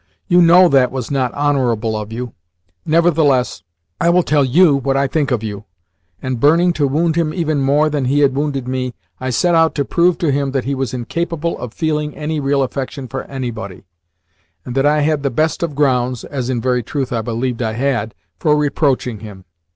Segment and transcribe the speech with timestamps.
[0.27, 2.33] You know that was not honourable of you.
[2.87, 3.61] Nevertheless,
[3.99, 5.65] I will tell YOU what I think of you,"
[6.23, 9.75] and, burning to wound him even more than he had wounded me, I set out
[9.75, 13.83] to prove to him that he was incapable of feeling any real affection for anybody,
[14.65, 17.73] and that I had the best of grounds (as in very truth I believed I
[17.73, 19.45] had) for reproaching him.